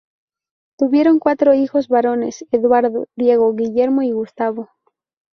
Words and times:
Tuvieron 0.79 1.19
cuatro 1.19 1.53
hijos 1.53 1.87
varones: 1.87 2.45
Eduardo, 2.49 3.05
Diego, 3.15 3.53
Guillermo 3.53 4.01
y 4.01 4.09
Gustavo. 4.09 4.67